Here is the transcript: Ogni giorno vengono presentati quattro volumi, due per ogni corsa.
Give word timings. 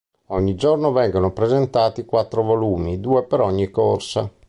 Ogni 0.29 0.55
giorno 0.55 0.91
vengono 0.93 1.31
presentati 1.31 2.05
quattro 2.05 2.41
volumi, 2.41 2.99
due 2.99 3.21
per 3.23 3.41
ogni 3.41 3.69
corsa. 3.69 4.27